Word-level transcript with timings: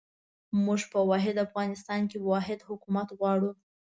موږ 0.65 0.81
په 0.91 0.99
واحد 1.09 1.35
افغانستان 1.45 2.01
کې 2.09 2.17
واحد 2.29 2.59
حکومت 2.69 3.07
غواړو. 3.17 3.51